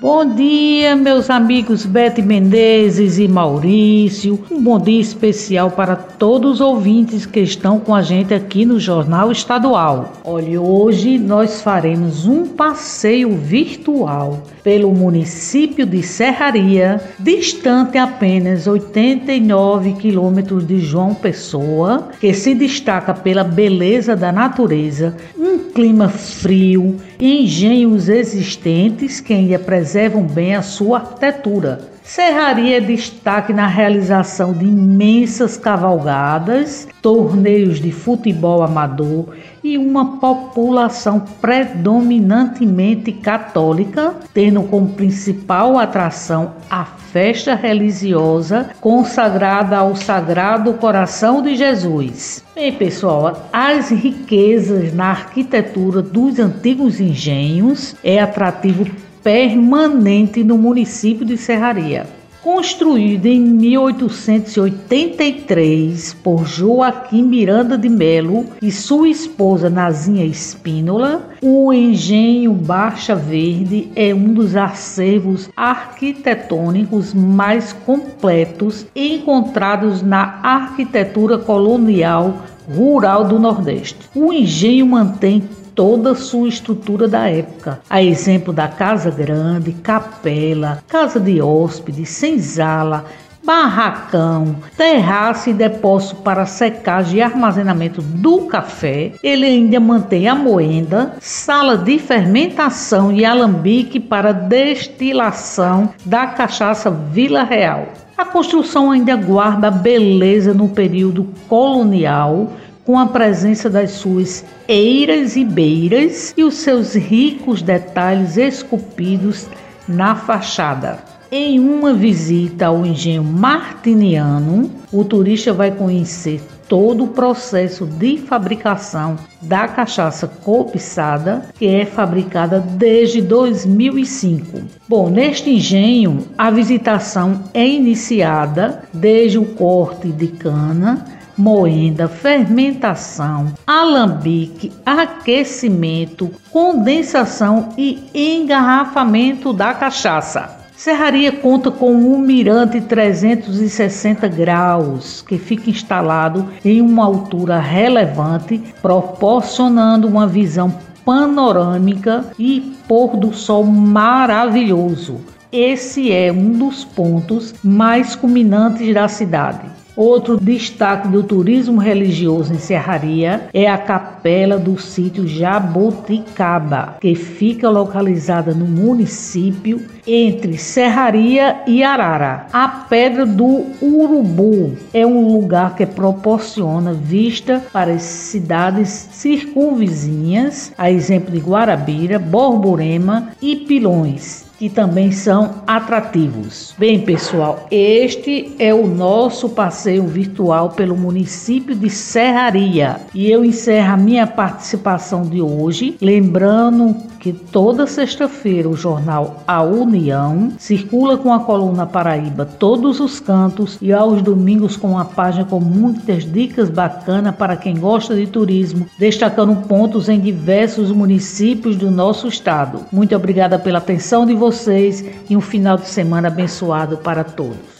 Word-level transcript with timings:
Bom 0.00 0.24
dia, 0.24 0.94
meus 0.94 1.28
amigos 1.28 1.84
Bete 1.84 2.22
Menezes 2.22 3.18
e 3.18 3.26
Maurício. 3.26 4.38
Um 4.48 4.62
bom 4.62 4.78
dia 4.78 5.00
especial 5.00 5.72
para 5.72 5.96
todos 5.96 6.52
os 6.52 6.60
ouvintes 6.60 7.26
que 7.26 7.40
estão 7.40 7.80
com 7.80 7.92
a 7.92 8.00
gente 8.00 8.32
aqui 8.32 8.64
no 8.64 8.78
Jornal 8.78 9.32
Estadual. 9.32 10.12
Olha, 10.22 10.60
hoje 10.60 11.18
nós 11.18 11.62
faremos 11.62 12.28
um 12.28 12.46
passeio 12.46 13.36
virtual 13.36 14.44
pelo 14.62 14.92
município 14.92 15.84
de 15.84 16.00
Serraria, 16.02 17.00
distante 17.18 17.98
apenas 17.98 18.68
89 18.68 19.94
quilômetros 19.94 20.64
de 20.64 20.78
João 20.78 21.12
Pessoa, 21.12 22.10
que 22.20 22.32
se 22.32 22.54
destaca 22.54 23.12
pela 23.12 23.42
beleza 23.42 24.14
da 24.14 24.30
natureza, 24.30 25.16
um 25.36 25.58
clima 25.72 26.08
frio, 26.08 26.96
engenhos 27.18 28.08
existentes 28.08 29.20
que 29.20 29.32
ainda 29.32 29.58
preservam 29.88 30.22
bem 30.22 30.54
a 30.54 30.60
sua 30.60 30.98
arquitetura. 30.98 31.80
Serraria 32.04 32.78
destaque 32.78 33.54
na 33.54 33.66
realização 33.66 34.52
de 34.52 34.66
imensas 34.66 35.56
cavalgadas, 35.56 36.86
torneios 37.00 37.80
de 37.80 37.90
futebol 37.90 38.62
amador 38.62 39.34
e 39.64 39.78
uma 39.78 40.18
população 40.18 41.20
predominantemente 41.40 43.12
católica, 43.12 44.14
tendo 44.32 44.62
como 44.62 44.88
principal 44.90 45.78
atração 45.78 46.52
a 46.70 46.84
festa 46.84 47.54
religiosa 47.54 48.70
consagrada 48.80 49.78
ao 49.78 49.96
Sagrado 49.96 50.74
Coração 50.74 51.42
de 51.42 51.56
Jesus. 51.56 52.44
Bem, 52.54 52.72
pessoal, 52.72 53.48
as 53.52 53.90
riquezas 53.90 54.94
na 54.94 55.10
arquitetura 55.10 56.02
dos 56.02 56.38
antigos 56.38 57.00
engenhos 57.00 57.94
é 58.02 58.20
atrativo 58.20 58.86
permanente 59.28 60.42
no 60.42 60.56
município 60.56 61.26
de 61.26 61.36
Serraria. 61.36 62.06
Construído 62.42 63.26
em 63.26 63.38
1883 63.38 66.14
por 66.14 66.46
Joaquim 66.46 67.24
Miranda 67.24 67.76
de 67.76 67.90
Melo 67.90 68.46
e 68.62 68.72
sua 68.72 69.10
esposa 69.10 69.68
Nazinha 69.68 70.24
Espínola, 70.24 71.28
o 71.42 71.70
engenho 71.74 72.52
Baixa 72.52 73.14
Verde 73.14 73.90
é 73.94 74.14
um 74.14 74.32
dos 74.32 74.56
acervos 74.56 75.50
arquitetônicos 75.54 77.12
mais 77.12 77.74
completos 77.74 78.86
encontrados 78.96 80.00
na 80.00 80.40
arquitetura 80.42 81.36
colonial 81.36 82.46
rural 82.66 83.26
do 83.26 83.38
Nordeste. 83.38 84.08
O 84.14 84.32
engenho 84.32 84.86
mantém 84.86 85.42
toda 85.78 86.12
sua 86.16 86.48
estrutura 86.48 87.06
da 87.06 87.30
época, 87.30 87.78
a 87.88 88.02
exemplo 88.02 88.52
da 88.52 88.66
casa 88.66 89.12
grande, 89.12 89.70
capela, 89.70 90.82
casa 90.88 91.20
de 91.20 91.40
hóspede, 91.40 92.04
senzala, 92.04 93.04
barracão, 93.44 94.56
terraço 94.76 95.50
e 95.50 95.52
depósito 95.52 96.16
para 96.16 96.46
secagem 96.46 97.20
e 97.20 97.22
armazenamento 97.22 98.02
do 98.02 98.46
café. 98.46 99.12
Ele 99.22 99.46
ainda 99.46 99.78
mantém 99.78 100.26
a 100.26 100.34
moenda, 100.34 101.14
sala 101.20 101.78
de 101.78 101.96
fermentação 102.00 103.12
e 103.12 103.24
alambique 103.24 104.00
para 104.00 104.32
destilação 104.32 105.90
da 106.04 106.26
cachaça 106.26 106.90
Vila 106.90 107.44
Real. 107.44 107.86
A 108.16 108.24
construção 108.24 108.90
ainda 108.90 109.14
guarda 109.14 109.70
beleza 109.70 110.52
no 110.52 110.68
período 110.70 111.28
colonial, 111.48 112.50
com 112.88 112.98
a 112.98 113.04
presença 113.04 113.68
das 113.68 113.90
suas 113.90 114.42
eiras 114.66 115.36
e 115.36 115.44
beiras 115.44 116.32
e 116.34 116.42
os 116.42 116.54
seus 116.54 116.94
ricos 116.94 117.60
detalhes 117.60 118.38
esculpidos 118.38 119.46
na 119.86 120.16
fachada. 120.16 120.98
Em 121.30 121.60
uma 121.60 121.92
visita 121.92 122.68
ao 122.68 122.86
engenho 122.86 123.22
martiniano, 123.22 124.70
o 124.90 125.04
turista 125.04 125.52
vai 125.52 125.70
conhecer 125.70 126.40
todo 126.66 127.04
o 127.04 127.08
processo 127.08 127.84
de 127.84 128.16
fabricação 128.16 129.16
da 129.42 129.68
cachaça 129.68 130.26
cobiçada, 130.26 131.44
que 131.58 131.66
é 131.66 131.84
fabricada 131.84 132.58
desde 132.58 133.20
2005. 133.20 134.62
Bom, 134.88 135.10
neste 135.10 135.50
engenho, 135.50 136.26
a 136.38 136.50
visitação 136.50 137.44
é 137.52 137.68
iniciada 137.68 138.84
desde 138.94 139.38
o 139.38 139.44
corte 139.44 140.08
de 140.08 140.28
cana 140.28 141.17
moenda, 141.38 142.08
fermentação, 142.08 143.54
alambique, 143.64 144.72
aquecimento, 144.84 146.30
condensação 146.50 147.68
e 147.78 148.02
engarrafamento 148.12 149.52
da 149.52 149.72
cachaça. 149.72 150.58
Serraria 150.76 151.32
conta 151.32 151.70
com 151.70 151.92
um 151.92 152.18
mirante 152.18 152.80
360 152.80 154.28
graus 154.28 155.22
que 155.22 155.36
fica 155.36 155.70
instalado 155.70 156.48
em 156.64 156.80
uma 156.80 157.04
altura 157.04 157.58
relevante, 157.58 158.62
proporcionando 158.80 160.06
uma 160.06 160.26
visão 160.26 160.72
panorâmica 161.04 162.26
e 162.38 162.76
pôr 162.86 163.16
do 163.16 163.32
sol 163.32 163.64
maravilhoso. 163.64 165.20
Esse 165.50 166.12
é 166.12 166.30
um 166.30 166.52
dos 166.52 166.84
pontos 166.84 167.54
mais 167.64 168.14
culminantes 168.14 168.92
da 168.94 169.08
cidade. 169.08 169.62
Outro 169.98 170.36
destaque 170.36 171.08
do 171.08 171.24
turismo 171.24 171.80
religioso 171.80 172.54
em 172.54 172.58
Serraria 172.58 173.48
é 173.52 173.66
a 173.66 173.76
capela 173.76 174.56
do 174.56 174.78
sítio 174.78 175.26
Jaboticaba, 175.26 176.98
que 177.00 177.16
fica 177.16 177.68
localizada 177.68 178.54
no 178.54 178.64
município 178.64 179.82
entre 180.06 180.56
Serraria 180.56 181.64
e 181.66 181.82
Arara. 181.82 182.46
A 182.52 182.68
Pedra 182.68 183.26
do 183.26 183.66
Urubu 183.82 184.78
é 184.94 185.04
um 185.04 185.32
lugar 185.32 185.74
que 185.74 185.84
proporciona 185.84 186.92
vista 186.92 187.60
para 187.72 187.90
as 187.90 188.02
cidades 188.02 189.08
circunvizinhas, 189.10 190.72
a 190.78 190.92
exemplo 190.92 191.32
de 191.32 191.40
Guarabira, 191.40 192.20
Borborema 192.20 193.30
e 193.42 193.56
Pilões 193.56 194.47
que 194.58 194.68
também 194.68 195.12
são 195.12 195.62
atrativos. 195.66 196.74
Bem, 196.76 197.00
pessoal, 197.00 197.66
este 197.70 198.54
é 198.58 198.74
o 198.74 198.86
nosso 198.86 199.50
passeio 199.50 200.04
virtual 200.06 200.70
pelo 200.70 200.96
município 200.96 201.76
de 201.76 201.88
Serraria. 201.88 203.00
E 203.14 203.30
eu 203.30 203.44
encerro 203.44 203.92
a 203.92 203.96
minha 203.96 204.26
participação 204.26 205.22
de 205.22 205.40
hoje, 205.40 205.96
lembrando 206.00 206.96
que 207.18 207.32
toda 207.32 207.86
sexta-feira 207.86 208.68
o 208.68 208.76
jornal 208.76 209.42
A 209.46 209.62
União 209.62 210.52
circula 210.58 211.16
com 211.16 211.32
a 211.32 211.40
coluna 211.40 211.86
Paraíba 211.86 212.44
todos 212.44 213.00
os 213.00 213.20
cantos 213.20 213.76
e 213.82 213.92
aos 213.92 214.22
domingos 214.22 214.76
com 214.76 214.92
uma 214.92 215.04
página 215.04 215.44
com 215.44 215.60
muitas 215.60 216.24
dicas 216.30 216.70
bacanas 216.70 217.34
para 217.34 217.56
quem 217.56 217.76
gosta 217.76 218.14
de 218.14 218.26
turismo, 218.26 218.86
destacando 218.98 219.54
pontos 219.66 220.08
em 220.08 220.20
diversos 220.20 220.90
municípios 220.90 221.76
do 221.76 221.90
nosso 221.90 222.28
estado. 222.28 222.86
Muito 222.92 223.14
obrigada 223.14 223.58
pela 223.58 223.78
atenção 223.78 224.24
de 224.24 224.34
vocês 224.48 225.04
e 225.28 225.36
um 225.36 225.42
final 225.42 225.76
de 225.76 225.86
semana 225.86 226.28
abençoado 226.28 226.96
para 226.96 227.22
todos. 227.22 227.77